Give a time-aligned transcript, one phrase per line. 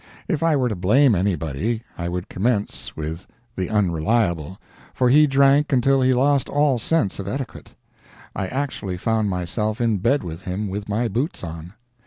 [0.27, 6.01] If I were to blame anybody, I would commence with the Unreliable—for he drank until
[6.01, 7.75] he lost all sense of etiquette.
[8.35, 11.75] I actually found myself in bed with him with my boots on.